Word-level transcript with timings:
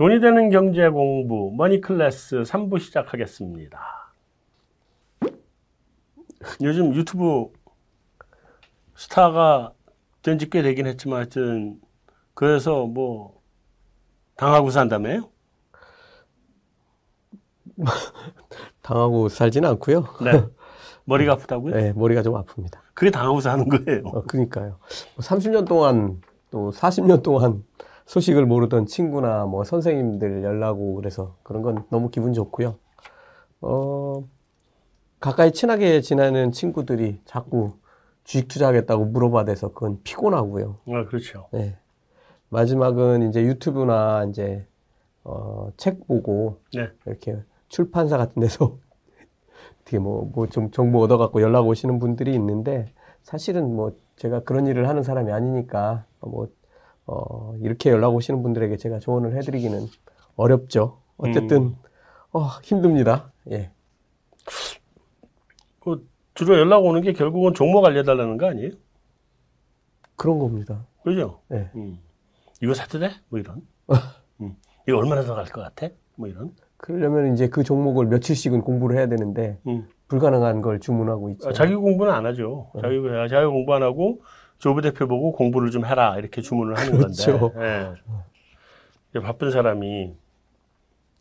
돈이 0.00 0.18
되는 0.20 0.48
경제 0.48 0.88
공부 0.88 1.52
머니 1.54 1.82
클래스 1.82 2.36
3부 2.44 2.80
시작하겠습니다. 2.80 3.78
요즘 6.62 6.94
유튜브 6.94 7.52
스타가 8.96 9.74
된지 10.22 10.48
꽤 10.48 10.62
되긴 10.62 10.86
했지만 10.86 11.18
하여튼 11.18 11.78
그래서 12.32 12.86
뭐 12.86 13.42
당하고 14.36 14.70
산다며요? 14.70 15.28
당하고 18.80 19.28
살지는 19.28 19.68
않고요. 19.68 20.06
네. 20.24 20.46
머리가 21.04 21.34
아프다고요? 21.34 21.74
네, 21.74 21.92
머리가 21.92 22.22
좀 22.22 22.42
아픕니다. 22.42 22.78
그게 22.94 23.10
당하고 23.10 23.42
사는 23.42 23.68
거예요. 23.68 24.00
어, 24.06 24.22
그러니까요. 24.22 24.78
30년 25.18 25.68
동안 25.68 26.22
또 26.50 26.70
40년 26.70 27.22
동안 27.22 27.62
소식을 28.10 28.44
모르던 28.44 28.86
친구나 28.86 29.46
뭐 29.46 29.62
선생님들 29.62 30.42
연락 30.42 30.80
오고 30.80 30.96
그래서 30.96 31.36
그런 31.44 31.62
건 31.62 31.84
너무 31.90 32.10
기분 32.10 32.32
좋고요. 32.32 32.74
어, 33.60 34.24
가까이 35.20 35.52
친하게 35.52 36.00
지내는 36.00 36.50
친구들이 36.50 37.20
자꾸 37.24 37.74
주식 38.24 38.48
투자하겠다고 38.48 39.04
물어봐대서 39.04 39.74
그건 39.74 40.00
피곤하고요. 40.02 40.78
아, 40.88 41.04
그렇죠. 41.04 41.46
네. 41.52 41.78
마지막은 42.48 43.28
이제 43.28 43.44
유튜브나 43.44 44.24
이제 44.28 44.66
어, 45.22 45.70
책 45.76 46.04
보고 46.08 46.58
네. 46.74 46.88
이렇게 47.06 47.38
출판사 47.68 48.16
같은 48.16 48.40
데서 48.40 48.76
어떻게 49.82 50.00
뭐뭐 50.00 50.48
좀 50.48 50.72
정보 50.72 51.00
얻어 51.00 51.16
갖고 51.16 51.42
연락 51.42 51.68
오시는 51.68 52.00
분들이 52.00 52.34
있는데 52.34 52.92
사실은 53.22 53.72
뭐 53.72 53.94
제가 54.16 54.40
그런 54.40 54.66
일을 54.66 54.88
하는 54.88 55.04
사람이 55.04 55.30
아니니까 55.30 56.06
뭐 56.18 56.48
어, 57.12 57.54
이렇게 57.60 57.90
연락 57.90 58.14
오시는 58.14 58.40
분들에게 58.42 58.76
제가 58.76 59.00
조언을 59.00 59.36
해드리기는 59.36 59.86
어렵죠. 60.36 60.98
어쨌든 61.16 61.62
음. 61.62 61.76
어, 62.32 62.42
힘듭니다. 62.62 63.32
예. 63.50 63.72
그 65.80 66.06
주로 66.34 66.56
연락 66.56 66.84
오는 66.84 67.00
게 67.02 67.12
결국은 67.12 67.52
종목 67.52 67.84
알려달라는 67.84 68.36
거 68.36 68.46
아니에요? 68.46 68.70
그런 70.14 70.38
겁니다. 70.38 70.86
그죠? 71.02 71.40
네. 71.48 71.68
음. 71.74 71.98
이거 72.62 72.74
사도 72.74 73.00
돼? 73.00 73.10
뭐 73.28 73.40
이런. 73.40 73.62
음. 74.40 74.54
이거 74.86 74.98
얼마나 74.98 75.22
더 75.22 75.34
갈 75.34 75.46
것 75.46 75.62
같아? 75.62 75.88
뭐 76.14 76.28
이런. 76.28 76.54
그러려면 76.76 77.34
이제 77.34 77.48
그 77.48 77.64
종목을 77.64 78.06
며칠씩은 78.06 78.60
공부를 78.62 78.96
해야 78.96 79.08
되는데 79.08 79.58
음. 79.66 79.88
불가능한 80.08 80.62
걸 80.62 80.78
주문하고 80.78 81.30
있죠. 81.30 81.48
아, 81.48 81.52
자기 81.52 81.74
공부는 81.74 82.12
안 82.12 82.24
하죠. 82.26 82.70
자기, 82.80 82.96
자기 83.28 83.46
공부 83.46 83.74
안 83.74 83.82
하고 83.82 84.22
조부 84.60 84.80
대표 84.82 85.08
보고 85.08 85.32
공부를 85.32 85.70
좀 85.70 85.84
해라 85.84 86.16
이렇게 86.18 86.40
주문을 86.42 86.78
하는 86.78 86.92
그렇죠. 86.98 87.50
건데. 87.52 87.94
예. 89.16 89.20
바쁜 89.20 89.50
사람이 89.50 90.14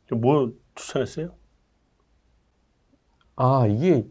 좀뭐 0.08 0.52
추천했어요? 0.76 1.30
아, 3.36 3.66
이게 3.68 4.06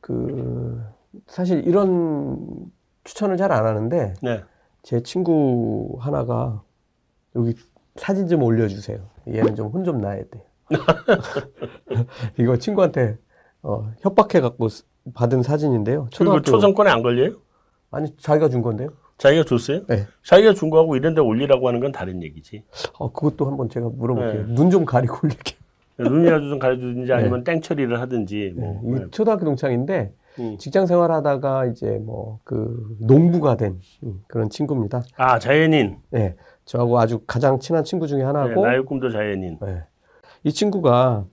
그 0.00 0.80
사실 1.26 1.66
이런 1.66 2.70
추천을 3.04 3.36
잘 3.36 3.50
안 3.52 3.66
하는데 3.66 4.14
네. 4.22 4.44
제 4.82 5.02
친구 5.02 5.96
하나가 6.00 6.62
여기 7.36 7.54
사진 7.96 8.28
좀 8.28 8.42
올려주세요. 8.42 8.98
얘는 9.28 9.54
좀 9.56 9.72
혼 9.72 9.84
좀 9.84 9.98
나야 10.00 10.22
돼. 10.30 10.44
이거 12.38 12.56
친구한테 12.56 13.18
어, 13.62 13.90
협박해 14.00 14.40
갖고 14.40 14.68
받은 15.14 15.42
사진인데요. 15.42 16.02
그리고 16.02 16.10
초등학교 16.10 16.42
초선권에 16.42 16.90
안 16.90 17.02
걸려요? 17.02 17.36
아니 17.90 18.14
자기가 18.16 18.48
준 18.48 18.62
건데요. 18.62 18.90
자기가 19.18 19.44
줬어요? 19.44 19.84
네. 19.86 20.06
자기가 20.24 20.54
준 20.54 20.70
거하고 20.70 20.96
이런 20.96 21.14
데 21.14 21.20
올리라고 21.20 21.68
하는 21.68 21.80
건 21.80 21.92
다른 21.92 22.22
얘기지. 22.22 22.64
어, 22.98 23.12
그것도 23.12 23.46
한번 23.46 23.68
제가 23.68 23.88
물어볼게요. 23.92 24.46
네. 24.46 24.52
눈좀 24.54 24.84
가리고 24.84 25.16
올릴게요. 25.22 25.58
눈이라도 25.98 26.48
좀 26.48 26.58
가르쳐주든지 26.58 27.12
아니면 27.12 27.44
땡 27.44 27.60
처리를 27.60 28.00
하든지. 28.00 28.54
뭐. 28.56 28.80
이 28.84 28.90
네. 29.00 29.06
초등학교 29.10 29.44
동창인데 29.44 30.14
음. 30.38 30.56
직장 30.58 30.86
생활하다가 30.86 31.66
이제 31.66 31.98
뭐 32.02 32.40
그 32.44 32.96
농부가 33.00 33.56
된 33.56 33.78
음, 34.04 34.22
그런 34.28 34.48
친구입니다. 34.48 35.02
아, 35.16 35.38
자연인. 35.38 35.98
네, 36.10 36.36
저하고 36.64 36.98
아주 36.98 37.20
가장 37.26 37.58
친한 37.60 37.84
친구 37.84 38.06
중에 38.06 38.20
네, 38.20 38.24
하나고 38.24 38.64
나의 38.64 38.84
꿈도 38.86 39.10
자연인. 39.10 39.58
네. 39.60 39.82
이 40.44 40.52
친구가 40.52 41.26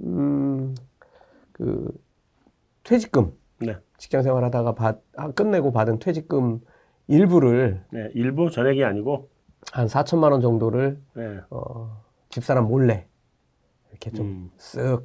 음, 0.00 0.74
그 1.52 1.88
퇴직금 2.82 3.26
네. 3.26 3.32
직장 4.00 4.22
생활하다가 4.22 4.74
받, 4.74 4.98
아, 5.14 5.30
끝내고 5.30 5.72
받은 5.72 5.98
퇴직금 5.98 6.60
일부를 7.06 7.82
네, 7.90 8.08
일부 8.14 8.50
전액이 8.50 8.82
아니고. 8.82 9.28
한 9.72 9.86
4천만 9.86 10.32
원 10.32 10.40
정도를 10.40 10.98
네. 11.14 11.38
어, 11.50 12.02
집사람 12.30 12.66
몰래 12.66 13.06
이렇게 13.90 14.10
좀 14.10 14.26
음. 14.26 14.50
쓱 14.56 15.04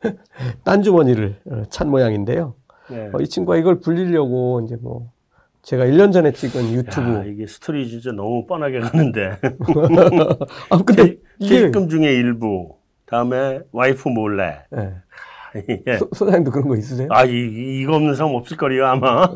딴 0.64 0.82
주머니를 0.82 1.38
어, 1.50 1.62
찬 1.68 1.90
모양인데요. 1.90 2.54
네. 2.88 3.10
어, 3.12 3.20
이 3.20 3.28
친구가 3.28 3.58
이걸 3.58 3.80
불리려고 3.80 4.62
이제 4.64 4.76
뭐 4.76 5.12
제가 5.60 5.84
1년 5.84 6.10
전에 6.10 6.32
찍은 6.32 6.64
야, 6.64 6.72
유튜브 6.72 7.28
이게 7.28 7.46
스토리 7.46 7.86
진짜 7.88 8.10
너무 8.12 8.46
뻔하게 8.46 8.80
가는데. 8.80 9.38
아 10.70 10.78
근데 10.84 11.18
이게 11.38 11.56
퇴직금 11.56 11.90
중에 11.90 12.10
일부. 12.10 12.78
다음에 13.04 13.60
와이프 13.72 14.08
몰래. 14.08 14.64
예. 14.74 14.94
예. 15.86 15.96
소, 15.98 16.08
소장님도 16.12 16.50
그런 16.50 16.68
거 16.68 16.76
있으세요? 16.76 17.08
아, 17.10 17.24
이, 17.24 17.80
이거 17.80 17.96
없는 17.96 18.14
사람 18.14 18.34
없을 18.34 18.56
거리요, 18.56 18.86
아마. 18.86 19.26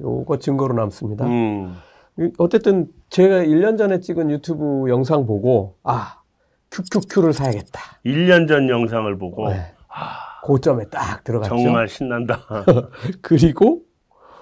요거 0.00 0.38
증거로 0.38 0.74
남습니다. 0.74 1.26
음. 1.26 1.74
이- 2.18 2.30
어쨌든 2.38 2.88
제가 3.10 3.36
1년 3.42 3.76
전에 3.78 4.00
찍은 4.00 4.30
유튜브 4.30 4.88
영상 4.88 5.26
보고 5.26 5.76
아 5.82 6.20
QQQ를 6.70 7.32
사야겠다. 7.32 7.80
1년 8.06 8.48
전 8.48 8.68
영상을 8.68 9.16
보고. 9.18 9.48
네. 9.50 9.74
고점에 10.44 10.86
딱 10.86 11.22
들어갔죠. 11.24 11.56
정말 11.56 11.88
신난다. 11.88 12.40
그리고 13.22 13.82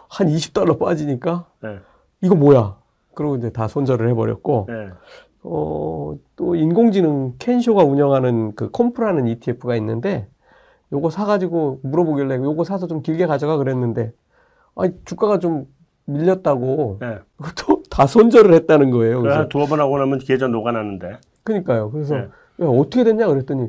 한 0.09 0.28
20달러 0.28 0.78
빠지니까 0.78 1.47
네. 1.62 1.78
이거 2.22 2.34
뭐야? 2.34 2.77
그러고 3.15 3.37
이제 3.37 3.51
다 3.51 3.69
손절을 3.69 4.09
해버렸고 4.11 4.67
네. 4.69 4.75
어, 5.43 6.15
또 6.37 6.55
인공지능 6.55 7.34
켄쇼가 7.39 7.83
운영하는 7.84 8.55
그 8.55 8.71
컴프라는 8.71 9.27
ETF가 9.27 9.77
있는데 9.77 10.28
요거 10.93 11.11
사가지고 11.11 11.81
물어보길래 11.83 12.37
요거 12.37 12.65
사서 12.65 12.87
좀 12.87 13.03
길게 13.03 13.27
가져가 13.27 13.56
그랬는데 13.56 14.12
아 14.75 14.83
주가가 15.05 15.39
좀 15.39 15.67
밀렸다고 16.06 16.99
네. 17.01 17.19
또 17.67 17.83
다 17.91 18.06
손절을 18.06 18.55
했다는 18.55 18.91
거예요. 18.91 19.17
그래, 19.21 19.23
그래서 19.23 19.39
한 19.41 19.49
두어 19.49 19.67
번 19.67 19.81
하고 19.81 19.99
나면 19.99 20.21
계좌 20.21 20.47
녹아나는데. 20.47 21.19
그러니까요. 21.43 21.91
그래서 21.91 22.15
네. 22.15 22.21
야, 22.23 22.67
어떻게 22.67 23.05
됐냐 23.05 23.27
그랬더니 23.27 23.69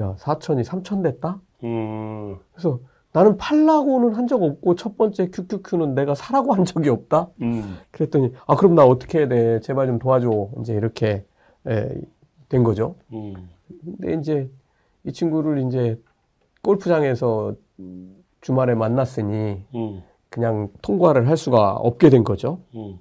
야 0.00 0.14
4천이 0.18 0.64
3천 0.64 1.02
됐다. 1.02 1.40
음. 1.64 2.36
그래서 2.52 2.78
나는 3.12 3.36
팔라고는 3.36 4.14
한 4.14 4.26
적 4.28 4.42
없고 4.42 4.74
첫 4.76 4.96
번째 4.96 5.28
QQQ는 5.30 5.94
내가 5.94 6.14
사라고 6.14 6.54
한 6.54 6.64
적이 6.64 6.90
없다. 6.90 7.28
음. 7.42 7.78
그랬더니 7.90 8.32
아 8.46 8.54
그럼 8.56 8.74
나 8.74 8.84
어떻게 8.84 9.18
해야 9.18 9.28
돼? 9.28 9.60
제발 9.60 9.86
좀 9.88 9.98
도와줘. 9.98 10.50
이제 10.60 10.74
이렇게 10.74 11.24
에, 11.66 11.88
된 12.48 12.62
거죠. 12.62 12.94
음. 13.12 13.34
근데 13.84 14.14
이제 14.14 14.50
이 15.04 15.12
친구를 15.12 15.66
이제 15.66 16.00
골프장에서 16.62 17.54
주말에 18.40 18.74
만났으니 18.74 19.64
음. 19.74 20.02
그냥 20.30 20.68
통과를 20.82 21.28
할 21.28 21.36
수가 21.36 21.72
없게 21.72 22.10
된 22.10 22.24
거죠. 22.24 22.60
음. 22.74 22.98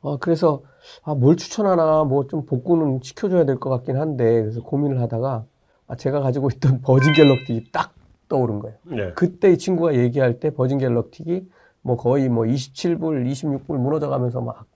어, 0.00 0.16
그래서 0.18 0.62
아, 1.02 1.14
뭘 1.14 1.36
추천하나 1.36 2.04
뭐 2.04 2.26
좀 2.28 2.46
복구는 2.46 3.00
시켜줘야 3.02 3.44
될 3.44 3.58
것 3.58 3.70
같긴 3.70 3.96
한데 3.96 4.42
그래서 4.42 4.62
고민을 4.62 5.00
하다가 5.00 5.44
아, 5.88 5.96
제가 5.96 6.20
가지고 6.20 6.48
있던 6.54 6.80
버진 6.82 7.12
갤럭틱이 7.12 7.66
딱 7.72 7.92
떠오른 8.28 8.58
거예요. 8.60 8.76
네. 8.84 9.12
그때 9.14 9.52
이 9.52 9.58
친구가 9.58 9.94
얘기할 9.94 10.40
때 10.40 10.50
버진 10.50 10.78
갤럭틱이 10.78 11.42
뭐 11.82 11.96
거의 11.96 12.28
뭐 12.28 12.44
27불, 12.44 13.30
26불 13.30 13.76
무너져 13.78 14.08
가면서 14.08 14.40
막 14.40 14.66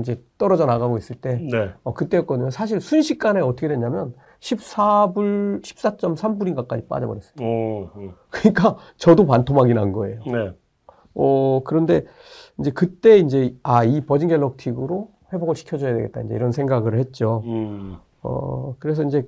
이제 0.00 0.22
떨어져 0.38 0.66
나가고 0.66 0.98
있을 0.98 1.16
때 1.16 1.36
네. 1.36 1.70
어, 1.82 1.94
그때였거든요. 1.94 2.50
사실 2.50 2.80
순식간에 2.80 3.40
어떻게 3.40 3.68
됐냐면 3.68 4.14
14불, 4.40 5.62
14.3불인가까지 5.62 6.88
빠져버렸어요. 6.88 7.34
오. 7.40 7.90
음. 7.96 8.12
그러니까 8.30 8.76
저도 8.96 9.26
반토막이 9.26 9.72
난 9.74 9.92
거예요. 9.92 10.20
네. 10.26 10.52
어, 11.14 11.62
그런데 11.64 12.04
이제 12.58 12.70
그때 12.70 13.18
이제 13.18 13.56
아, 13.62 13.84
이 13.84 14.00
버진 14.00 14.28
갤럭틱으로 14.28 15.10
회복을 15.32 15.54
시켜줘야 15.54 15.94
되겠다. 15.94 16.22
이제 16.22 16.34
이런 16.34 16.52
생각을 16.52 16.98
했죠. 16.98 17.42
음. 17.46 17.96
어, 18.22 18.74
그래서 18.78 19.02
이제 19.04 19.26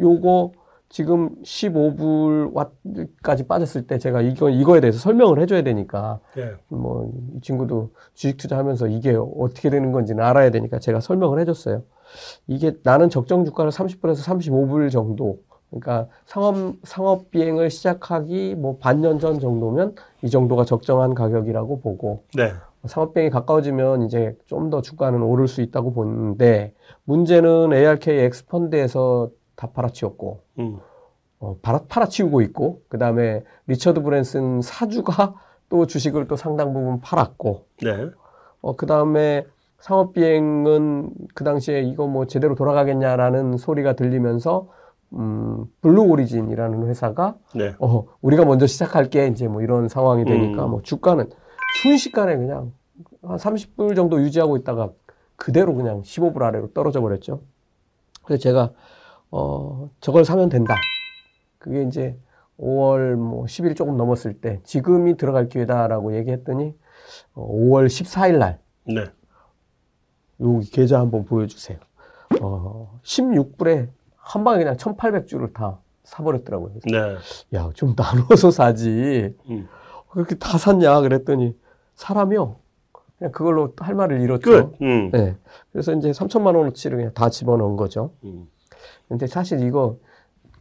요거 0.00 0.52
지금 0.92 1.30
15불까지 1.42 3.48
빠졌을 3.48 3.86
때 3.86 3.96
제가 3.98 4.20
이거, 4.20 4.50
이거에 4.50 4.80
대해서 4.80 4.98
설명을 4.98 5.40
해줘야 5.40 5.62
되니까 5.62 6.20
네. 6.36 6.52
뭐 6.68 7.10
이 7.34 7.40
친구도 7.40 7.90
주식 8.14 8.36
투자하면서 8.36 8.88
이게 8.88 9.16
어떻게 9.16 9.70
되는 9.70 9.90
건지는 9.90 10.22
알아야 10.22 10.50
되니까 10.50 10.78
제가 10.78 11.00
설명을 11.00 11.40
해줬어요. 11.40 11.82
이게 12.46 12.76
나는 12.82 13.08
적정 13.08 13.46
주가를 13.46 13.70
30불에서 13.70 14.22
35불 14.22 14.90
정도 14.90 15.38
그러니까 15.70 16.08
상업 16.26 16.56
상업 16.82 17.30
비행을 17.30 17.70
시작하기 17.70 18.56
뭐 18.56 18.76
반년 18.76 19.18
전 19.18 19.40
정도면 19.40 19.94
이 20.22 20.28
정도가 20.28 20.66
적정한 20.66 21.14
가격이라고 21.14 21.80
보고 21.80 22.24
네. 22.36 22.52
상업 22.84 23.14
비행이 23.14 23.30
가까워지면 23.30 24.02
이제 24.02 24.36
좀 24.46 24.68
더 24.68 24.82
주가는 24.82 25.22
오를 25.22 25.48
수 25.48 25.62
있다고 25.62 25.94
보는데 25.94 26.74
문제는 27.04 27.72
ARKX 27.72 28.18
펀드에서 28.18 29.30
다 29.56 29.68
팔아치웠고 29.68 30.40
음. 30.58 30.78
어, 31.38 31.56
팔아, 31.60 31.82
팔아치우고 31.88 32.40
있고 32.42 32.82
그 32.88 32.98
다음에 32.98 33.42
리처드 33.66 34.02
브랜슨 34.02 34.62
사주가 34.62 35.34
또 35.68 35.86
주식을 35.86 36.28
또 36.28 36.36
상당 36.36 36.72
부분 36.72 37.00
팔았고 37.00 37.66
네. 37.82 38.10
어, 38.60 38.76
그 38.76 38.86
다음에 38.86 39.46
상업비행은 39.78 41.10
그 41.34 41.44
당시에 41.44 41.80
이거 41.82 42.06
뭐 42.06 42.26
제대로 42.26 42.54
돌아가겠냐라는 42.54 43.56
소리가 43.56 43.94
들리면서 43.94 44.68
음, 45.14 45.66
블루 45.80 46.02
오리진이라는 46.04 46.86
회사가 46.86 47.36
네. 47.54 47.74
어, 47.80 48.06
우리가 48.20 48.44
먼저 48.44 48.66
시작할게 48.66 49.26
이제 49.26 49.48
뭐 49.48 49.60
이런 49.62 49.88
상황이 49.88 50.24
되니까 50.24 50.66
음. 50.66 50.70
뭐 50.70 50.82
주가는 50.82 51.28
순식간에 51.82 52.36
그냥 52.36 52.72
한 53.22 53.36
30불 53.36 53.96
정도 53.96 54.20
유지하고 54.20 54.56
있다가 54.56 54.90
그대로 55.36 55.74
그냥 55.74 56.02
15불 56.02 56.42
아래로 56.42 56.72
떨어져 56.72 57.00
버렸죠. 57.00 57.40
그래서 58.22 58.40
제가 58.40 58.70
어, 59.32 59.90
저걸 60.00 60.24
사면 60.24 60.48
된다. 60.48 60.76
그게 61.58 61.82
이제 61.82 62.16
5월 62.60 63.14
뭐 63.16 63.46
10일 63.46 63.74
조금 63.74 63.96
넘었을 63.96 64.34
때 64.34 64.60
지금이 64.62 65.16
들어갈 65.16 65.48
기회다라고 65.48 66.14
얘기했더니 66.16 66.74
어, 67.34 67.48
5월 67.48 67.86
14일 67.86 68.38
날 68.38 68.60
네. 68.84 69.06
여기 70.40 70.70
계좌 70.70 71.00
한번 71.00 71.24
보여주세요. 71.24 71.78
어, 72.40 73.00
16불에 73.02 73.88
한 74.16 74.44
방에 74.44 74.58
그냥 74.58 74.76
1,800주를 74.76 75.52
다 75.54 75.78
사버렸더라고요. 76.04 76.74
네. 76.84 77.16
야, 77.54 77.70
좀 77.74 77.94
나눠서 77.96 78.50
사지. 78.50 79.34
음. 79.48 79.68
그렇게 80.10 80.34
다 80.34 80.58
샀냐? 80.58 81.00
그랬더니 81.00 81.56
사람이요. 81.94 82.56
그냥 83.18 83.32
그걸로 83.32 83.72
할 83.78 83.94
말을 83.94 84.20
잃었죠. 84.20 84.40
끝. 84.40 84.82
음. 84.82 85.10
네. 85.10 85.36
그래서 85.70 85.92
이제 85.94 86.10
3천만 86.10 86.56
원어치를 86.56 86.98
그냥 86.98 87.14
다 87.14 87.30
집어넣은 87.30 87.76
거죠. 87.76 88.12
음. 88.24 88.48
근데 89.08 89.26
사실 89.26 89.60
이거 89.66 89.96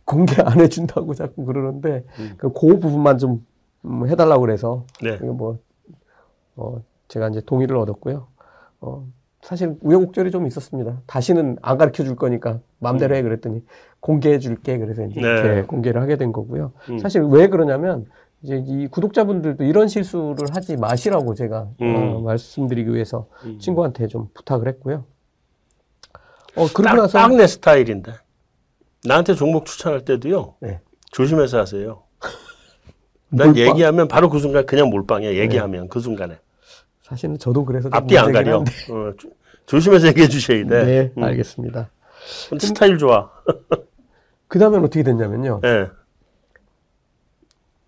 공개 0.06 0.42
안 0.42 0.60
해준다고 0.60 1.14
자꾸 1.14 1.46
그러는데 1.46 2.04
음. 2.20 2.34
그, 2.38 2.52
그 2.52 2.80
부분만 2.80 3.18
좀 3.18 3.46
음, 3.86 4.08
해달라고 4.08 4.42
그래서 4.42 4.86
네. 5.02 5.16
이거 5.16 5.34
뭐, 5.34 5.58
어, 6.56 6.82
제가 7.08 7.30
이제 7.30 7.42
동의를 7.42 7.76
얻었고요. 7.78 8.28
어, 8.82 9.06
사실 9.42 9.76
우여곡절이 9.82 10.32
좀 10.32 10.46
있었습니다. 10.48 11.02
다시는 11.08 11.58
안 11.62 11.78
가르쳐 11.78 12.04
줄 12.04 12.16
거니까 12.16 12.60
마음대로 12.80 13.16
해 13.16 13.22
그랬더니 13.22 13.64
공개해 14.00 14.40
줄게 14.40 14.78
그래서 14.78 15.04
이제 15.04 15.20
네. 15.20 15.28
이렇게 15.28 15.64
공개를 15.64 16.02
하게 16.02 16.16
된 16.18 16.32
거고요. 16.32 16.72
음. 16.90 17.00
사실 17.00 17.24
왜 17.24 17.48
그러냐면 17.48 18.06
이제 18.44 18.64
이 18.66 18.88
구독자분들도 18.88 19.64
이런 19.64 19.88
실수를 19.88 20.48
하지 20.54 20.78
마시라고 20.78 21.34
제가 21.34 21.70
음. 21.82 21.96
어, 21.96 22.22
말씀드리기 22.22 22.94
위해서 22.94 23.28
음. 23.46 23.58
친구한테 23.60 24.08
좀 24.08 24.30
부탁을 24.34 24.68
했고요. 24.68 25.06
어 26.56 26.68
그러고 26.74 26.84
딱, 26.84 26.96
나서 26.96 27.18
딱내 27.18 27.48
스타일인데. 27.48 28.14
나한테 29.04 29.34
종목 29.34 29.66
추천할 29.66 30.06
때도요. 30.06 30.56
네. 30.60 30.80
조심해서 31.12 31.60
하세요. 31.60 32.04
난 33.30 33.48
몰빵? 33.50 33.58
얘기하면 33.58 34.08
바로 34.08 34.30
그 34.30 34.40
순간 34.40 34.66
그냥 34.66 34.90
몰빵이야. 34.90 35.34
얘기하면 35.36 35.88
그 35.90 36.00
순간에. 36.00 36.38
사실은 37.02 37.38
저도 37.38 37.66
그래서 37.66 37.90
좀 37.90 37.94
앞뒤 37.98 38.18
안 38.18 38.32
가려. 38.32 38.58
어, 38.60 38.64
조- 39.18 39.30
조심해서 39.66 40.08
얘기해 40.08 40.28
주셔야 40.28 40.66
돼. 40.66 40.84
네, 40.86 41.12
음. 41.18 41.24
알겠습니다. 41.24 41.90
근데 42.50 42.68
스타일 42.68 42.98
좋아. 42.98 43.32
그 44.48 44.60
다음엔 44.60 44.82
어떻게 44.84 45.02
됐냐면요. 45.04 45.62
예. 45.66 45.88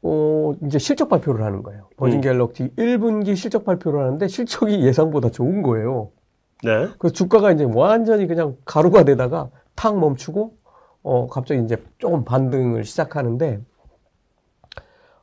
어, 0.01 0.53
이제 0.65 0.79
실적 0.79 1.07
발표를 1.09 1.43
하는 1.45 1.63
거예요. 1.63 1.87
버진 1.97 2.17
음. 2.19 2.21
갤럭시 2.21 2.69
1분기 2.77 3.35
실적 3.35 3.63
발표를 3.65 4.01
하는데 4.01 4.27
실적이 4.27 4.81
예상보다 4.85 5.29
좋은 5.29 5.61
거예요. 5.61 6.11
네. 6.63 6.87
그래서 6.97 7.13
주가가 7.13 7.51
이제 7.51 7.63
완전히 7.71 8.27
그냥 8.27 8.55
가루가 8.65 9.03
되다가 9.03 9.49
탁 9.75 9.97
멈추고, 9.99 10.53
어, 11.03 11.27
갑자기 11.27 11.61
이제 11.63 11.77
조금 11.97 12.23
반등을 12.23 12.83
시작하는데, 12.85 13.59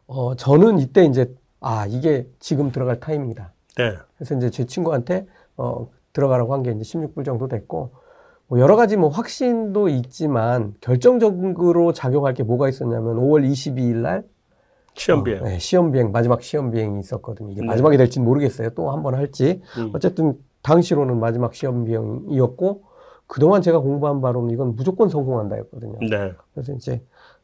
어, 0.06 0.34
저는 0.34 0.78
이때 0.78 1.04
이제, 1.04 1.32
아, 1.60 1.87
이게 1.87 2.26
지금 2.40 2.72
들어갈 2.72 3.00
타이밍이다. 3.00 3.52
네. 3.76 3.94
그래서 4.16 4.34
이제 4.37 4.50
제 4.50 4.64
친구한테, 4.66 5.26
어, 5.56 5.88
들어가라고 6.12 6.52
한 6.52 6.62
게 6.62 6.72
이제 6.72 6.81
16불 6.82 7.25
정도 7.25 7.46
됐고, 7.48 7.90
뭐 8.48 8.58
여러 8.58 8.75
가지 8.75 8.96
뭐 8.96 9.08
확신도 9.08 9.88
있지만, 9.88 10.75
결정적으로 10.81 11.93
작용할 11.93 12.34
게 12.34 12.43
뭐가 12.43 12.69
있었냐면, 12.69 13.16
5월 13.16 13.48
22일 13.48 13.96
날, 13.98 14.25
시험 14.94 15.22
비행. 15.22 15.40
어, 15.43 15.44
네, 15.44 15.58
시험 15.60 15.93
비행 15.93 16.10
마지막 16.10 16.43
시험 16.43 16.72
비행이 16.72 16.98
있었거든요. 16.98 17.52
이게 17.52 17.60
네. 17.60 17.66
마지막이 17.69 17.96
될지는 17.96 18.26
모르겠어요. 18.26 18.70
또 18.70 18.90
한 18.90 19.02
번 19.04 19.14
할지. 19.14 19.62
음. 19.78 19.90
어쨌든 19.94 20.36
당시로는 20.62 21.18
마지막 21.18 21.54
시험 21.54 21.84
비행이었고 21.84 22.84
그동안 23.26 23.62
제가 23.62 23.78
공부한 23.78 24.20
바로는 24.20 24.50
이건 24.50 24.74
무조건 24.74 25.08
성공한다였거든요. 25.08 25.98
네. 26.00 26.32
그래서 26.52 26.72
이제 26.72 27.02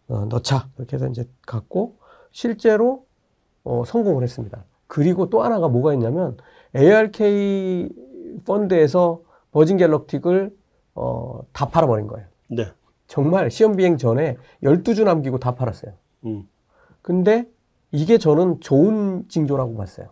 어, 0.08 0.24
넣자 0.26 0.68
이렇게 0.78 0.96
해서 0.96 1.06
이제 1.08 1.28
갔고 1.46 1.96
실제로 2.32 3.06
어, 3.64 3.84
성공을 3.84 4.22
했습니다. 4.22 4.64
그리고 4.86 5.30
또 5.30 5.42
하나가 5.42 5.68
뭐가 5.68 5.92
있냐면 5.94 6.36
ARK 6.74 7.88
펀드에서 8.44 9.22
버진 9.52 9.76
갤럭틱을 9.76 10.54
어, 10.94 11.40
다 11.52 11.68
팔아버린 11.68 12.06
거예요. 12.06 12.26
네. 12.48 12.66
정말 13.06 13.50
시험 13.50 13.76
비행 13.76 13.96
전에 13.96 14.36
12주 14.62 15.04
남기고 15.04 15.38
다 15.38 15.54
팔았어요. 15.54 15.92
음. 16.26 16.48
근데 17.02 17.48
이게 17.92 18.18
저는 18.18 18.60
좋은 18.60 19.28
징조라고 19.28 19.76
봤어요. 19.76 20.08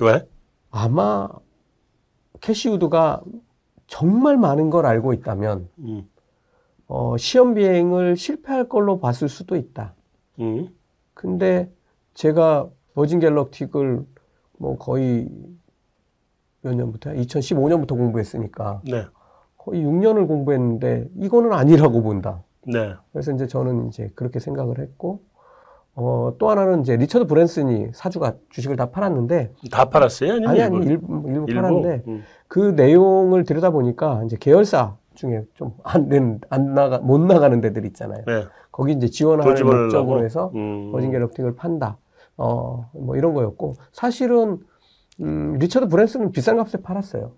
왜? 0.00 0.26
아마 0.78 1.28
캐시우드가 2.40 3.22
정말 3.88 4.36
많은 4.36 4.70
걸 4.70 4.86
알고 4.86 5.12
있다면 5.12 5.68
음. 5.80 6.08
어, 6.86 7.16
시험 7.16 7.54
비행을 7.54 8.16
실패할 8.16 8.68
걸로 8.68 9.00
봤을 9.00 9.28
수도 9.28 9.56
있다. 9.56 9.94
음. 10.38 10.68
근데 11.14 11.70
제가 12.14 12.68
버진 12.94 13.18
갤럭틱을 13.18 14.04
뭐 14.58 14.78
거의 14.78 15.28
몇 16.62 16.74
년부터 16.74 17.10
2015년부터 17.10 17.90
공부했으니까 17.90 18.80
네. 18.84 19.04
거의 19.56 19.82
6년을 19.84 20.28
공부했는데 20.28 21.08
이거는 21.16 21.52
아니라고 21.52 22.02
본다. 22.02 22.44
네. 22.66 22.94
그래서 23.12 23.32
이제 23.32 23.48
저는 23.48 23.88
이제 23.88 24.10
그렇게 24.14 24.38
생각을 24.38 24.78
했고 24.78 25.22
어, 26.00 26.32
또 26.38 26.48
하나는 26.48 26.82
이제 26.82 26.96
리처드 26.96 27.26
브랜슨이 27.26 27.88
사주가 27.92 28.34
주식을 28.50 28.76
다 28.76 28.90
팔았는데 28.90 29.52
다 29.72 29.86
팔았어요? 29.90 30.34
아니 30.48 30.62
아니 30.62 30.76
일부? 30.76 31.12
일부, 31.12 31.28
일부 31.28 31.44
일부? 31.48 31.54
팔았는데 31.54 32.02
음. 32.06 32.22
그 32.46 32.60
내용을 32.76 33.42
들여다 33.42 33.70
보니까 33.70 34.22
이제 34.24 34.36
계열사 34.38 34.96
중에 35.16 35.44
좀 35.54 35.74
안 35.82 36.08
되는 36.08 36.40
안 36.50 36.72
나가 36.74 36.98
못 36.98 37.18
나가는 37.18 37.60
데들 37.60 37.84
있잖아요. 37.86 38.22
네. 38.26 38.44
거기 38.70 38.92
이제 38.92 39.08
지원하는? 39.08 39.50
목적으로 39.64 40.22
해서 40.24 40.52
음. 40.54 40.92
버진 40.92 41.10
갤럭틱을 41.10 41.56
판다. 41.56 41.98
어, 42.36 42.88
뭐 42.94 43.16
이런 43.16 43.34
거였고 43.34 43.74
사실은 43.90 44.58
음, 45.20 45.54
리처드 45.58 45.88
브랜슨은 45.88 46.30
비싼 46.30 46.56
값에 46.58 46.80
팔았어요. 46.80 47.32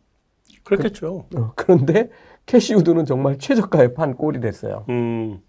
그렇겠죠. 0.65 1.25
어, 1.35 1.53
그런데 1.57 2.11
캐시우드는 2.45 3.07
정말 3.07 3.39
최저가에 3.39 3.95
판 3.95 4.15
꼴이 4.19 4.41
됐어요. 4.41 4.85
음. 4.91 5.41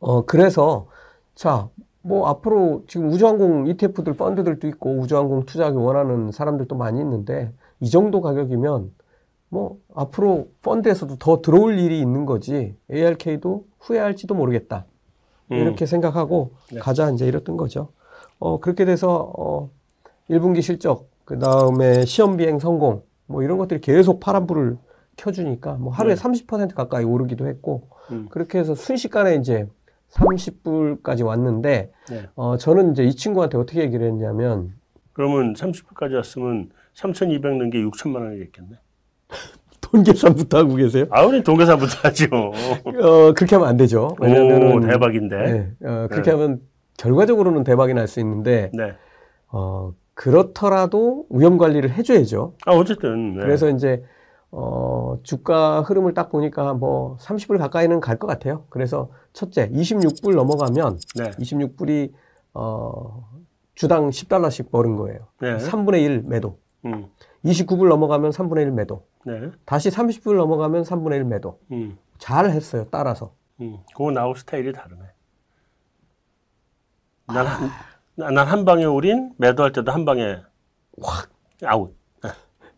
어, 0.00 0.26
그래서, 0.26 0.88
자, 1.36 1.68
뭐, 2.06 2.28
앞으로 2.28 2.84
지금 2.86 3.10
우주항공 3.10 3.66
ETF들, 3.66 4.14
펀드들도 4.14 4.68
있고, 4.68 4.96
우주항공 5.00 5.44
투자하기 5.44 5.76
원하는 5.76 6.30
사람들도 6.30 6.76
많이 6.76 7.00
있는데, 7.00 7.50
이 7.80 7.90
정도 7.90 8.20
가격이면, 8.20 8.92
뭐, 9.48 9.78
앞으로 9.92 10.46
펀드에서도 10.62 11.16
더 11.16 11.42
들어올 11.42 11.80
일이 11.80 12.00
있는 12.00 12.24
거지, 12.24 12.76
ARK도 12.92 13.64
후회할지도 13.80 14.36
모르겠다. 14.36 14.84
음. 15.50 15.56
이렇게 15.56 15.84
생각하고, 15.84 16.52
네. 16.72 16.78
가자, 16.78 17.10
이제 17.10 17.26
이랬던 17.26 17.56
거죠. 17.56 17.88
어, 18.38 18.60
그렇게 18.60 18.84
돼서, 18.84 19.32
어, 19.36 19.70
1분기 20.30 20.62
실적, 20.62 21.08
그 21.24 21.40
다음에 21.40 22.04
시험 22.04 22.36
비행 22.36 22.60
성공, 22.60 23.02
뭐 23.26 23.42
이런 23.42 23.58
것들이 23.58 23.80
계속 23.80 24.20
파란불을 24.20 24.78
켜주니까, 25.16 25.74
뭐 25.74 25.92
하루에 25.92 26.14
네. 26.14 26.22
30% 26.22 26.72
가까이 26.72 27.02
오르기도 27.02 27.48
했고, 27.48 27.88
음. 28.12 28.28
그렇게 28.30 28.60
해서 28.60 28.76
순식간에 28.76 29.34
이제 29.34 29.66
30불까지 30.16 31.24
왔는데, 31.24 31.90
네. 32.10 32.22
어, 32.34 32.56
저는 32.56 32.92
이제 32.92 33.04
이 33.04 33.14
친구한테 33.14 33.58
어떻게 33.58 33.80
얘기를 33.82 34.06
했냐면, 34.06 34.72
그러면 35.12 35.54
30불까지 35.54 36.14
왔으면 36.14 36.70
3,200 36.94 37.56
넣은 37.56 37.70
게 37.70 37.78
6천만 37.78 38.16
원이겠겠네. 38.22 38.76
돈 39.80 40.02
계산부터 40.02 40.58
하고 40.58 40.74
계세요? 40.74 41.06
아, 41.10 41.24
우리 41.24 41.42
동계산부터 41.42 42.08
하죠. 42.08 42.26
어, 42.84 43.32
그렇게 43.32 43.54
하면 43.54 43.68
안 43.68 43.76
되죠. 43.76 44.08
오, 44.20 44.24
왜냐면은. 44.24 44.80
대박인데. 44.80 45.36
네, 45.80 45.86
어, 45.88 46.06
그렇게 46.10 46.30
하면 46.32 46.60
결과적으로는 46.98 47.62
대박이 47.64 47.94
날 47.94 48.08
수 48.08 48.20
있는데, 48.20 48.70
네. 48.74 48.94
어, 49.52 49.92
그렇더라도 50.14 51.26
위험 51.30 51.56
관리를 51.56 51.90
해줘야죠. 51.90 52.54
아, 52.66 52.72
어쨌든. 52.72 53.34
네. 53.36 53.42
그래서 53.42 53.68
이제, 53.68 54.02
어, 54.50 55.18
주가 55.22 55.82
흐름을 55.82 56.14
딱 56.14 56.30
보니까 56.30 56.74
뭐 56.74 57.16
30불 57.18 57.58
가까이는 57.58 58.00
갈 58.00 58.18
것 58.18 58.26
같아요. 58.26 58.64
그래서 58.70 59.10
첫째, 59.32 59.68
26불 59.70 60.34
넘어가면 60.34 60.98
네. 61.16 61.30
26불이 61.32 62.12
어, 62.54 63.28
주당 63.74 64.08
10달러씩 64.08 64.70
버는 64.70 64.96
거예요. 64.96 65.26
네. 65.40 65.56
3분의 65.58 66.02
1 66.02 66.22
매도. 66.26 66.58
음. 66.86 67.10
29불 67.44 67.88
넘어가면 67.88 68.30
3분의 68.30 68.62
1 68.62 68.70
매도. 68.72 69.06
네. 69.26 69.50
다시 69.66 69.90
30불 69.90 70.36
넘어가면 70.36 70.84
3분의 70.84 71.16
1 71.16 71.24
매도. 71.24 71.60
음. 71.72 71.98
잘 72.18 72.48
했어요. 72.48 72.86
따라서. 72.90 73.34
음. 73.60 73.78
그거 73.92 74.10
나하고 74.10 74.34
스타일이 74.36 74.72
다르네. 74.72 75.02
난, 77.26 77.46
한, 77.46 77.70
난 78.34 78.46
한 78.48 78.64
방에 78.64 78.84
올인, 78.84 79.32
매도할 79.36 79.72
때도 79.72 79.90
한 79.92 80.04
방에 80.04 80.36
확 81.02 81.28
아웃. 81.64 81.94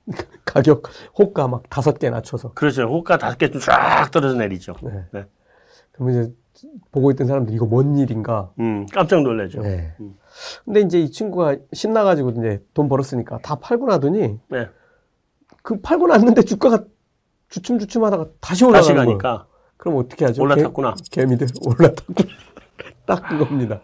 가격 0.44 0.82
호가 1.18 1.48
막 1.48 1.62
다섯 1.68 1.98
개 1.98 2.08
낮춰서. 2.10 2.52
그렇죠. 2.54 2.82
호가 2.84 3.18
다섯 3.18 3.36
개 3.38 3.50
좀 3.50 3.60
쫙 3.60 4.10
떨어져 4.10 4.36
내리죠. 4.36 4.74
네. 4.82 5.04
네. 5.12 5.24
그러면 5.92 6.14
이제 6.22 6.32
보고 6.90 7.10
있던 7.10 7.26
사람들이 7.26 7.54
이거 7.56 7.66
뭔 7.66 7.96
일인가. 7.98 8.50
음, 8.58 8.86
깜짝 8.92 9.22
놀라죠. 9.22 9.60
네. 9.62 9.94
음. 10.00 10.16
근데 10.64 10.80
이제 10.80 11.00
이 11.00 11.10
친구가 11.10 11.56
신나가지고 11.72 12.30
이제 12.30 12.62
돈 12.74 12.88
벌었으니까 12.88 13.38
다 13.38 13.56
팔고 13.56 13.86
나더니 13.86 14.38
네. 14.48 14.68
그 15.62 15.80
팔고 15.80 16.06
났는데 16.08 16.42
주가가 16.42 16.84
주춤주춤 17.50 18.04
하다가 18.04 18.26
다시 18.40 18.64
올라가는 18.64 18.80
다시 18.82 18.94
거예요. 18.94 19.06
가니까 19.18 19.46
그럼 19.76 19.96
어떻게 19.98 20.24
하죠? 20.24 20.42
올라탔구나. 20.42 20.94
개, 21.10 21.20
개미들 21.22 21.46
올라탔구나. 21.64 22.28
딱 23.06 23.28
그겁니다. 23.28 23.80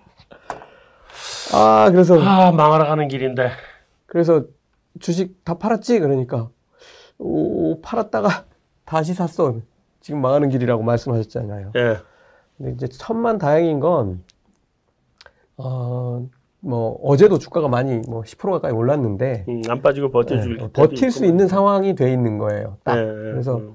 아 1.53 1.89
그래서 1.91 2.21
아, 2.21 2.51
망하러 2.53 2.87
가는 2.87 3.07
길인데. 3.09 3.51
그래서 4.07 4.45
주식 5.01 5.45
다 5.45 5.55
팔았지 5.55 5.99
그러니까 6.01 6.49
오 7.19 7.81
팔았다가 7.81 8.45
다시 8.85 9.15
샀어. 9.15 9.57
지금 10.01 10.21
망하는 10.21 10.51
길이라고 10.51 10.83
말씀하셨잖아요. 10.83 11.73
예. 11.77 11.97
근데 12.59 12.73
이제 12.73 12.87
천만 12.89 13.39
다행인 13.39 13.81
건, 13.81 14.23
어, 15.57 16.27
뭐, 16.61 16.99
어제도 17.03 17.39
주가가 17.39 17.69
많이 17.69 17.99
뭐 18.09 18.23
10% 18.23 18.51
가까이 18.53 18.73
올랐는데, 18.73 19.45
음, 19.49 19.63
안 19.69 19.81
빠지고 19.83 20.11
버텨줄 20.11 20.57
네, 20.59 20.67
때도 20.69 20.73
버틸 20.73 21.11
수. 21.11 21.25
있는 21.25 21.49
상황이 21.49 21.95
돼 21.95 22.13
있는 22.13 22.39
거예요. 22.39 22.77
딱. 22.85 22.97
예, 22.99 23.01
예. 23.01 23.05
그래서, 23.33 23.57
음. 23.59 23.75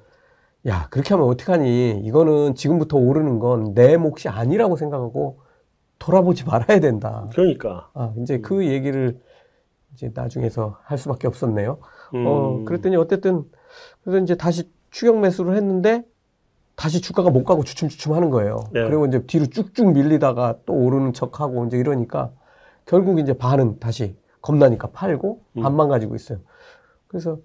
야, 0.68 0.88
그렇게 0.92 1.14
하면 1.14 1.28
어떡하니. 1.30 2.02
이거는 2.04 2.56
지금부터 2.56 2.98
오르는 2.98 3.40
건 3.40 3.74
내 3.74 3.98
몫이 3.98 4.28
아니라고 4.30 4.76
생각하고 4.76 5.40
돌아보지 5.98 6.46
말아야 6.46 6.80
된다. 6.80 7.28
그러니까. 7.34 7.90
아, 7.94 8.14
이제 8.18 8.40
그 8.40 8.66
얘기를 8.68 9.20
이제 9.94 10.12
나중에서 10.14 10.78
할 10.84 10.98
수밖에 10.98 11.28
없었네요. 11.28 11.78
음. 12.16 12.26
어, 12.28 12.64
그랬더니 12.66 12.96
어쨌든, 12.96 13.44
그래서 14.04 14.24
이제 14.24 14.36
다시 14.36 14.70
추격 14.92 15.20
매수를 15.20 15.56
했는데, 15.56 16.04
다시 16.76 17.02
주가가 17.02 17.30
못 17.30 17.44
가고 17.44 17.64
주춤주춤 17.64 18.14
하는 18.14 18.30
거예요. 18.30 18.58
네. 18.72 18.84
그리고 18.86 19.06
이제 19.06 19.22
뒤로 19.26 19.46
쭉쭉 19.48 19.92
밀리다가 19.94 20.60
또 20.66 20.74
오르는 20.74 21.14
척 21.14 21.40
하고 21.42 21.66
이제 21.66 21.78
이러니까, 21.78 22.32
결국 22.86 23.20
이제 23.20 23.34
반은 23.34 23.80
다시 23.80 24.16
겁나니까 24.42 24.88
팔고, 24.94 25.42
음. 25.58 25.62
반만 25.62 25.90
가지고 25.90 26.16
있어요. 26.16 26.40
그래서 27.08 27.38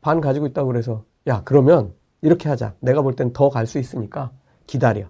반 0.00 0.20
가지고 0.20 0.46
있다고 0.46 0.66
그래서, 0.66 1.04
야, 1.28 1.42
그러면 1.44 1.92
이렇게 2.22 2.48
하자. 2.48 2.74
내가 2.80 3.02
볼 3.02 3.14
땐 3.14 3.32
더 3.32 3.48
갈 3.50 3.66
수 3.66 3.78
있으니까 3.78 4.32
기다려. 4.66 5.06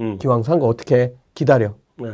음. 0.00 0.18
기왕 0.18 0.42
산 0.42 0.58
거 0.58 0.66
어떻게 0.66 0.96
해? 0.96 1.12
기다려. 1.34 1.74
네. 1.98 2.08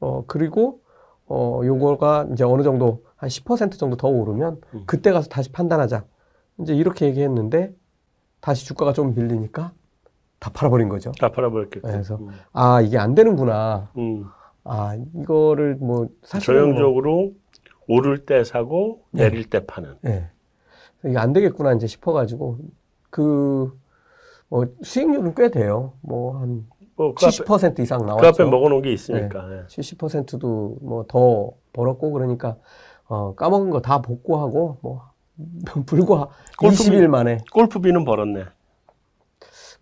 어, 0.00 0.24
그리고, 0.26 0.80
어, 1.26 1.60
요거가 1.64 2.26
이제 2.32 2.44
어느 2.44 2.62
정도 2.62 3.04
한 3.20 3.28
10% 3.28 3.78
정도 3.78 3.96
더 3.98 4.08
오르면 4.08 4.60
음. 4.74 4.82
그때 4.86 5.12
가서 5.12 5.28
다시 5.28 5.52
판단하자. 5.52 6.04
이제 6.60 6.74
이렇게 6.74 7.04
얘기했는데 7.06 7.74
다시 8.40 8.64
주가가 8.64 8.94
좀 8.94 9.14
밀리니까 9.14 9.72
다 10.38 10.50
팔아버린 10.54 10.88
거죠. 10.88 11.12
다 11.20 11.30
팔아버렸겠고. 11.30 11.86
네, 11.86 11.92
그래서 11.92 12.16
음. 12.16 12.30
아, 12.54 12.80
이게 12.80 12.96
안 12.96 13.14
되는구나. 13.14 13.90
음. 13.98 14.24
아, 14.64 14.96
이거를 15.16 15.74
뭐, 15.76 16.08
사실. 16.22 16.46
전형적으로 16.46 17.32
오를 17.86 18.24
때 18.24 18.42
사고 18.42 19.02
네. 19.10 19.24
내릴 19.24 19.50
때 19.50 19.66
파는. 19.66 19.96
예. 20.06 20.30
이게 21.04 21.18
안 21.18 21.34
되겠구나, 21.34 21.74
이제 21.74 21.86
싶어가지고. 21.86 22.58
그, 23.10 23.78
뭐, 24.48 24.66
수익률은 24.82 25.34
꽤 25.34 25.50
돼요. 25.50 25.92
뭐, 26.00 26.38
한 26.38 26.66
뭐그 26.96 27.26
앞에, 27.26 27.36
70% 27.44 27.80
이상 27.80 28.00
그 28.00 28.04
나왔죠. 28.06 28.28
앞에 28.28 28.44
먹어놓은 28.44 28.80
게 28.80 28.92
있으니까. 28.92 29.58
예. 29.58 29.66
70%도 29.66 30.78
뭐 30.80 31.04
더 31.06 31.50
벌었고 31.72 32.12
그러니까 32.12 32.56
어, 33.10 33.34
까먹은 33.34 33.70
거 33.70 33.80
다 33.82 34.00
복구하고 34.00 34.78
뭐 34.82 35.02
불과 35.84 36.28
골프비- 36.58 36.92
20일 36.92 37.08
만에 37.08 37.38
골프비는 37.52 38.04
벌었네. 38.04 38.44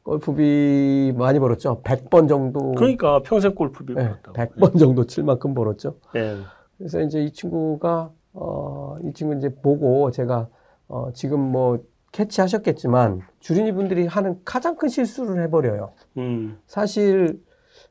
골프비 0.03 1.13
많이 1.17 1.39
벌었죠. 1.39 1.83
100번 1.83 2.29
정도 2.29 2.73
그러니까 2.75 3.21
평생 3.23 3.55
골프비 3.55 3.95
네, 3.95 4.05
벌었다고. 4.05 4.33
100번 4.33 4.79
정도 4.79 5.05
칠 5.05 5.25
만큼 5.25 5.53
벌었죠. 5.53 5.97
예. 6.17 6.39
그래서 6.79 7.01
이제 7.03 7.21
이 7.23 7.31
친구가 7.33 8.11
어, 8.33 8.97
이 9.05 9.13
친구 9.13 9.35
이제 9.37 9.55
보고 9.55 10.11
제가 10.11 10.49
어, 10.89 11.11
지금 11.13 11.41
뭐 11.41 11.79
캐치하셨겠지만 12.13 13.21
주린이 13.41 13.73
분들이 13.73 14.07
하는 14.07 14.41
가장 14.47 14.77
큰 14.77 14.89
실수를 14.89 15.43
해버려요. 15.43 15.91
음. 16.17 16.59
사실 16.67 17.43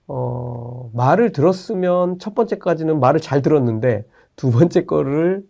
어, 0.08 0.89
말을 0.94 1.32
들었으면 1.34 2.17
첫 2.17 2.34
번째까지는 2.34 3.00
말을 3.00 3.20
잘 3.20 3.44
들었는데 3.44 4.06
두 4.38 4.51
번째 4.51 4.86
거를 4.86 5.44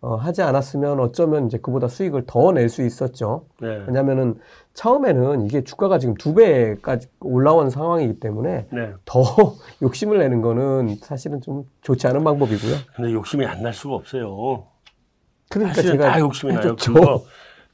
어, 0.00 0.16
하지 0.16 0.42
않았으면 0.42 1.00
어쩌면 1.00 1.46
이제 1.46 1.56
그보다 1.58 1.88
수익을 1.88 2.24
더 2.26 2.52
낼 2.52 2.68
수 2.68 2.82
있었죠. 2.84 3.46
네. 3.60 3.82
왜냐면은 3.86 4.38
처음에는 4.74 5.46
이게 5.46 5.64
주가가 5.64 5.98
지금 5.98 6.14
두 6.14 6.34
배까지 6.34 7.08
올라온 7.20 7.70
상황이기 7.70 8.20
때문에 8.20 8.66
네. 8.70 8.92
더 9.06 9.22
욕심을 9.82 10.18
내는 10.18 10.42
거는 10.42 10.96
사실은 11.00 11.40
좀 11.40 11.64
좋지 11.80 12.06
않은 12.06 12.22
방법이고요. 12.22 12.74
근데 12.94 13.12
욕심이 13.12 13.46
안 13.46 13.62
날 13.62 13.72
수가 13.72 13.94
없어요. 13.94 14.66
그러니까 15.48 15.80
제가 15.80 16.10
다 16.10 16.20
욕심이 16.20 16.52
나요. 16.52 16.76
그거, 16.76 17.22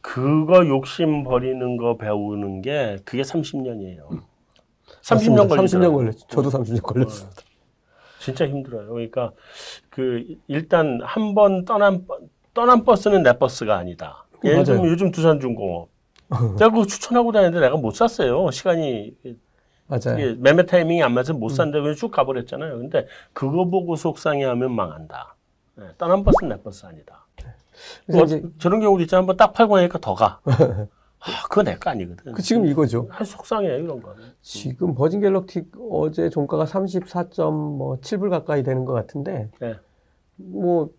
그거 0.00 0.66
욕심 0.68 1.24
버리는 1.24 1.76
거 1.78 1.96
배우는 1.96 2.62
게 2.62 2.98
그게 3.04 3.22
30년이에요. 3.22 4.02
30년 5.02 5.48
걸리죠. 5.48 5.78
30년 5.78 5.92
걸렸죠. 5.94 6.26
저도 6.28 6.48
30년 6.50 6.80
걸렸어요. 6.82 7.28
진짜 8.20 8.46
힘들어요. 8.46 8.88
그러니까 8.92 9.32
그 9.88 10.24
일단 10.46 11.00
한 11.02 11.34
번 11.34 11.64
떠난 11.64 12.06
버- 12.06 12.18
떠난 12.54 12.84
버스는 12.84 13.22
내 13.22 13.38
버스가 13.38 13.76
아니다. 13.76 14.26
예를 14.44 14.64
들면. 14.64 14.86
요즘 14.86 15.10
두산중공업 15.10 15.88
내가 16.58 16.70
그거 16.70 16.86
추천하고 16.86 17.32
다니는데 17.32 17.60
내가 17.60 17.76
못 17.76 17.92
샀어요. 17.94 18.50
시간이 18.50 19.14
맞아요. 19.86 20.36
매매 20.38 20.64
타이밍이 20.66 21.02
안 21.02 21.12
맞아서 21.14 21.32
음. 21.34 21.40
못 21.40 21.48
산다고 21.48 21.82
그냥 21.82 21.96
쭉 21.96 22.10
가버렸잖아요. 22.10 22.78
근데 22.78 23.06
그거 23.32 23.64
보고 23.64 23.96
속상해하면 23.96 24.72
망한다. 24.72 25.34
네, 25.76 25.84
떠난 25.98 26.22
버스는 26.22 26.56
내 26.56 26.62
버스 26.62 26.86
아니다. 26.86 27.26
그래서 28.06 28.36
뭐 28.36 28.50
저런 28.58 28.80
경우도 28.80 29.02
있잖아. 29.02 29.20
한번 29.20 29.36
딱 29.36 29.52
팔고 29.52 29.76
나니까 29.76 29.98
더 29.98 30.14
가. 30.14 30.40
아, 31.20 31.46
그거 31.48 31.62
내 31.62 31.76
거 31.78 31.90
아니거든. 31.90 32.32
그 32.32 32.42
지금 32.42 32.64
이거죠. 32.66 33.08
아, 33.12 33.22
속상해 33.24 33.66
이런 33.68 34.00
거. 34.00 34.14
지금 34.40 34.94
버진 34.94 35.20
갤럭틱 35.20 35.70
어제 35.90 36.30
종가가 36.30 36.64
34.7불 36.64 38.30
가까이 38.30 38.62
되는 38.62 38.84
것 38.84 38.92
같은데 38.92 39.50
네. 39.60 39.76
뭐 40.36 40.90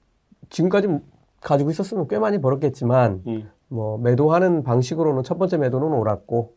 지금까지 0.50 0.88
가지고 1.42 1.72
있었으면 1.72 2.08
꽤 2.08 2.20
많이 2.20 2.40
벌었겠지만 2.40 3.24
음. 3.26 3.50
뭐 3.68 3.98
매도하는 3.98 4.64
방식으로는 4.64 5.24
첫 5.24 5.38
번째 5.40 5.58
매도는 5.58 5.88
옳았고 5.88 6.54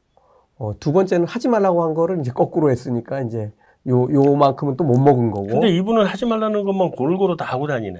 어, 0.57 0.79
두 0.79 0.93
번째는 0.93 1.27
하지 1.27 1.49
말라고 1.49 1.83
한 1.85 1.95
거를 1.95 2.21
이제 2.21 2.31
거꾸로 2.33 2.71
했으니까 2.71 3.23
이제 3.23 3.53
요 3.89 4.09
요만큼은 4.11 4.77
또 4.77 4.85
못 4.85 4.99
먹은 4.99 5.31
거고 5.31 5.47
근데 5.47 5.69
이분은 5.69 6.07
하지 6.07 6.27
말라는 6.27 6.65
것만 6.65 6.91
골고루 6.93 7.37
다 7.37 7.45
하고 7.47 7.67
다니네. 7.67 7.99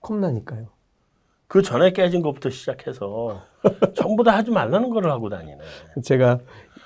겁나니까요. 0.00 0.66
그 1.48 1.62
전에 1.62 1.92
깨진 1.92 2.22
것부터 2.22 2.50
시작해서 2.50 3.42
전부 3.94 4.24
다 4.24 4.36
하지 4.36 4.50
말라는 4.50 4.90
거를 4.90 5.10
하고 5.10 5.28
다니네. 5.28 5.58
제가 6.02 6.38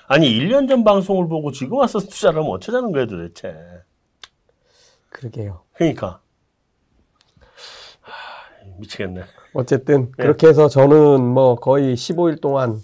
아니 0.07 0.27
1년 0.29 0.67
전 0.67 0.83
방송을 0.83 1.27
보고 1.27 1.51
지금 1.51 1.77
와서 1.77 1.99
투자를 1.99 2.39
하면 2.39 2.51
어쩌자는 2.51 2.91
거야 2.91 3.05
도대체. 3.05 3.55
그러게요. 5.09 5.61
그러니까 5.73 6.21
하, 8.01 8.11
미치겠네. 8.79 9.21
어쨌든 9.53 10.11
네. 10.17 10.23
그렇게 10.23 10.47
해서 10.47 10.67
저는 10.67 11.21
뭐 11.25 11.55
거의 11.55 11.95
15일 11.95 12.41
동안 12.41 12.79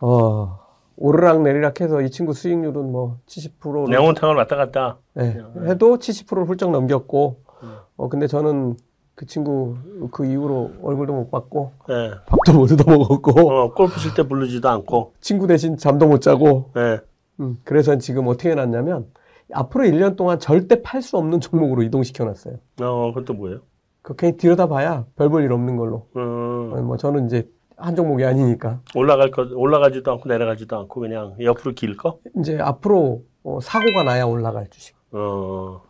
어 0.00 0.58
오르락 0.96 1.42
내리락 1.42 1.80
해서 1.80 2.00
이 2.00 2.10
친구 2.10 2.32
수익률은 2.32 2.90
뭐 2.90 3.18
70%로 3.26 3.88
냉온탕을 3.88 4.34
왔다 4.34 4.56
갔다. 4.56 4.98
네, 5.14 5.38
해도 5.66 5.98
70%를 5.98 6.44
훌쩍 6.44 6.70
넘겼고 6.70 7.40
음. 7.62 7.76
어 7.96 8.08
근데 8.08 8.26
저는 8.26 8.76
그 9.18 9.26
친구 9.26 9.76
그 10.12 10.24
이후로 10.24 10.74
얼굴도 10.80 11.12
못 11.12 11.28
봤고 11.32 11.72
예. 11.90 12.12
밥도 12.26 12.52
못 12.56 12.70
얻어 12.70 12.88
먹었고 12.88 13.50
어, 13.50 13.74
골프 13.74 13.98
칠 13.98 14.14
때 14.14 14.22
부르지도 14.22 14.68
않고. 14.68 15.14
친구 15.20 15.48
대신 15.48 15.76
잠도 15.76 16.06
못 16.06 16.20
자고 16.20 16.70
예. 16.76 17.00
음, 17.40 17.58
그래서 17.64 17.98
지금 17.98 18.28
어떻게 18.28 18.52
해놨냐면 18.52 19.08
앞으로 19.52 19.82
1년 19.86 20.14
동안 20.14 20.38
절대 20.38 20.82
팔 20.82 21.02
수 21.02 21.16
없는 21.16 21.40
종목으로 21.40 21.82
이동시켜 21.82 22.24
놨어요. 22.26 22.58
어, 22.80 23.12
그것도 23.12 23.34
뭐예요? 23.34 23.58
그 24.02 24.14
괜히 24.14 24.36
들여다봐야 24.36 25.06
별 25.16 25.30
볼 25.30 25.42
일 25.42 25.50
없는 25.50 25.76
걸로. 25.76 26.06
음, 26.14 26.72
어, 26.72 26.80
뭐 26.82 26.96
저는 26.96 27.26
이제 27.26 27.50
한 27.76 27.96
종목이 27.96 28.24
아니니까 28.24 28.82
올라갈 28.94 29.32
거 29.32 29.48
올라가지도 29.52 30.12
않고 30.12 30.28
내려가지도 30.28 30.78
않고 30.78 31.00
그냥 31.00 31.34
옆으로 31.42 31.72
길 31.74 31.96
거. 31.96 32.18
이제 32.38 32.56
앞으로 32.60 33.22
어, 33.42 33.58
사고가 33.60 34.04
나야 34.04 34.26
올라갈 34.26 34.68
주식. 34.70 34.94
어, 35.10 35.80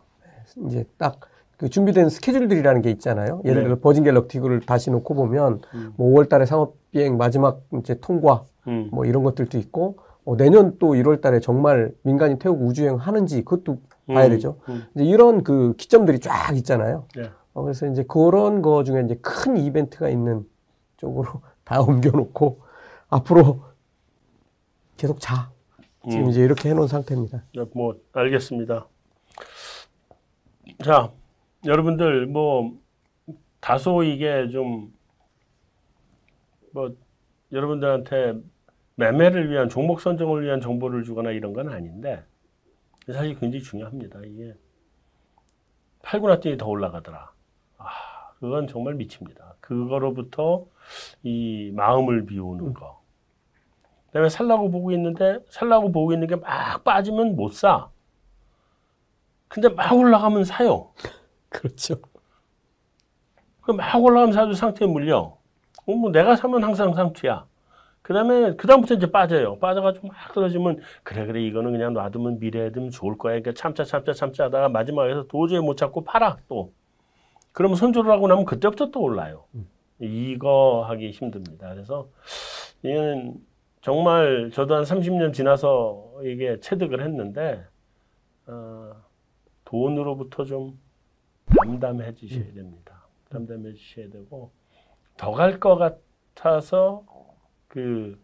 이제 0.65 0.83
딱 0.97 1.19
그 1.59 1.69
준비된 1.69 2.07
스케줄들이라는 2.07 2.81
게 2.81 2.89
있잖아요. 2.91 3.41
예를 3.43 3.63
네. 3.63 3.67
들어 3.67 3.79
버진 3.81 4.05
갤럭티그를 4.05 4.61
다시 4.61 4.91
놓고 4.91 5.13
보면 5.13 5.59
음. 5.73 5.93
뭐 5.97 6.09
5월 6.11 6.29
달에 6.29 6.45
상업 6.45 6.75
비행 6.91 7.17
마지막 7.17 7.61
이제 7.77 7.99
통과 7.99 8.45
음. 8.67 8.87
뭐 8.93 9.05
이런 9.05 9.23
것들도 9.23 9.57
있고 9.57 9.97
어, 10.23 10.37
내년 10.37 10.77
또 10.79 10.91
1월 10.93 11.19
달에 11.19 11.41
정말 11.41 11.91
민간인 12.03 12.39
태우고 12.39 12.63
우주여행 12.63 12.95
하는지 12.95 13.43
그것도 13.43 13.77
봐야 14.07 14.27
음. 14.27 14.29
되죠. 14.29 14.57
음. 14.69 14.85
이제 14.95 15.03
이런 15.03 15.43
그 15.43 15.73
기점들이 15.75 16.19
쫙 16.19 16.55
있잖아요. 16.55 17.07
네. 17.13 17.29
어, 17.53 17.61
그래서 17.61 17.87
이제 17.87 18.05
그런 18.07 18.61
거 18.61 18.85
중에 18.85 19.01
이제 19.03 19.15
큰 19.21 19.57
이벤트가 19.57 20.07
있는 20.07 20.47
쪽으로 20.95 21.29
다 21.65 21.81
옮겨놓고 21.81 22.61
앞으로 23.09 23.63
계속 24.95 25.19
자. 25.19 25.51
지금 26.09 26.23
음. 26.23 26.29
이제 26.29 26.41
이렇게 26.41 26.69
해놓은 26.69 26.87
상태입니다. 26.87 27.43
네, 27.53 27.65
뭐 27.75 27.95
알겠습니다. 28.13 28.87
자, 30.85 31.11
여러분들 31.65 32.27
뭐 32.27 32.77
다소 33.59 34.03
이게 34.03 34.47
좀 34.49 34.91
뭐 36.71 36.95
여러분들한테 37.51 38.35
매매를 38.95 39.49
위한 39.49 39.69
종목 39.69 40.01
선정을 40.01 40.43
위한 40.43 40.61
정보를 40.61 41.03
주거나 41.03 41.31
이런 41.31 41.51
건 41.53 41.69
아닌데 41.69 42.23
사실 43.07 43.39
굉장히 43.39 43.63
중요합니다. 43.63 44.19
이게 44.25 44.53
팔고 46.03 46.27
났더니 46.27 46.57
더 46.57 46.67
올라가더라. 46.67 47.31
아, 47.79 47.85
그건 48.39 48.67
정말 48.67 48.93
미칩니다. 48.93 49.55
그거로부터 49.61 50.67
이 51.23 51.71
마음을 51.73 52.27
비우는 52.27 52.73
거. 52.75 53.01
그다음에 54.07 54.29
살라고 54.29 54.69
보고 54.69 54.91
있는데 54.91 55.39
살라고 55.49 55.91
보고 55.91 56.13
있는 56.13 56.27
게 56.27 56.35
막 56.35 56.83
빠지면 56.83 57.35
못 57.35 57.51
사. 57.53 57.89
근데 59.47 59.69
막 59.69 59.91
올라가면 59.91 60.43
사요. 60.43 60.91
그렇죠. 61.51 61.95
그럼 63.61 63.77
막 63.77 64.03
올라가면 64.03 64.33
사도 64.33 64.53
상태에 64.53 64.87
물려. 64.87 65.37
어, 65.85 65.93
뭐 65.93 66.11
내가 66.11 66.35
사면 66.35 66.63
항상 66.63 66.93
상투야. 66.93 67.45
그 68.01 68.13
다음에 68.13 68.55
그다음부터 68.55 68.95
이제 68.95 69.11
빠져요. 69.11 69.59
빠져가지고 69.59 70.07
막 70.07 70.33
떨어지면 70.33 70.79
그래 71.03 71.25
그래 71.25 71.41
이거는 71.43 71.71
그냥 71.71 71.93
놔두면 71.93 72.39
미래에 72.39 72.71
되면 72.71 72.89
좋을 72.89 73.17
거야. 73.17 73.33
그러니까 73.33 73.53
참자 73.53 73.83
참자 73.83 74.13
참자 74.13 74.45
하다가 74.45 74.69
마지막에서 74.69 75.27
도저히 75.27 75.59
못 75.59 75.77
찾고 75.77 76.03
팔아 76.03 76.37
또. 76.47 76.73
그러면 77.51 77.75
손절을 77.75 78.09
하고 78.09 78.27
나면 78.27 78.45
그때부터 78.45 78.89
또 78.91 79.01
올라요. 79.01 79.43
이거 79.99 80.85
하기 80.87 81.11
힘듭니다. 81.11 81.73
그래서 81.73 82.07
이는 82.83 83.35
정말 83.81 84.49
저도 84.53 84.75
한 84.75 84.83
30년 84.83 85.33
지나서 85.33 86.21
이게 86.23 86.59
체득을 86.59 87.03
했는데 87.03 87.63
어, 88.47 88.91
돈으로부터 89.65 90.45
좀 90.45 90.79
담담해지셔야 91.57 92.53
됩니다. 92.53 93.05
담담해지셔야 93.29 94.09
되고 94.09 94.51
더 95.17 95.31
갈 95.33 95.59
것 95.59 95.75
같아서 95.77 97.03
그 97.67 98.17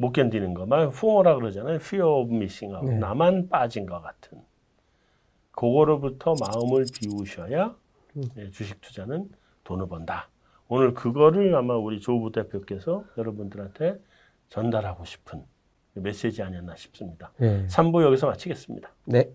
못 0.00 0.12
견디는 0.12 0.54
거, 0.54 0.64
말 0.64 0.82
FOMO라 0.86 1.34
그러잖아요. 1.34 1.74
Fear 1.74 2.06
of 2.08 2.32
Missing 2.32 2.72
Out. 2.72 2.86
네. 2.88 2.98
나만 3.00 3.48
빠진 3.48 3.84
것 3.84 4.00
같은. 4.00 4.40
그거로부터 5.50 6.34
마음을 6.38 6.84
비우셔야 6.94 7.74
네, 8.36 8.48
주식 8.52 8.80
투자는 8.80 9.28
돈을 9.64 9.88
번다. 9.88 10.28
오늘 10.68 10.94
그거를 10.94 11.52
아마 11.56 11.74
우리 11.76 11.98
조부 12.00 12.30
대표께서 12.30 13.04
여러분들한테 13.16 13.98
전달하고 14.50 15.04
싶은 15.04 15.42
메시지 15.94 16.44
아니었나 16.44 16.76
싶습니다. 16.76 17.32
예. 17.40 17.66
3부 17.66 18.04
여기서 18.04 18.28
마치겠습니다. 18.28 18.88
네. 19.06 19.28